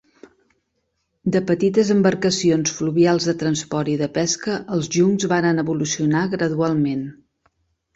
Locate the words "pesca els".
4.19-4.93